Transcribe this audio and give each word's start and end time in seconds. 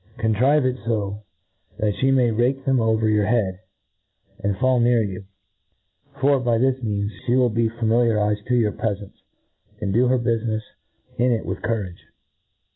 (Contrive 0.17 0.65
it 0.65 0.77
fo, 0.83 1.21
that 1.77 1.93
fhe 1.93 2.11
may 2.11 2.31
rake 2.31 2.65
them 2.65 2.81
over 2.81 3.07
your 3.07 3.27
head, 3.27 3.59
and 4.39 4.57
fall 4.57 4.79
near 4.79 5.03
you; 5.03 5.25
for^ 6.15 6.43
by 6.43 6.57
this 6.57 6.81
means, 6.81 7.11
fhe 7.27 7.37
will 7.37 7.51
be 7.51 7.69
familiarjfed 7.69 8.43
to 8.47 8.55
your 8.55 8.71
pre? 8.71 8.95
fence, 8.95 9.21
and 9.79 9.93
do 9.93 10.07
her 10.07 10.17
bufinefs 10.17 10.63
in 11.19 11.31
it 11.31 11.45
with 11.45 11.61
courage. 11.61 12.07